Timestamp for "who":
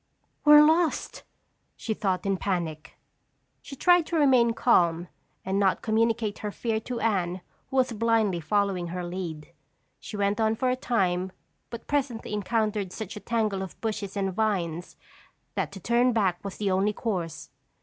7.69-7.75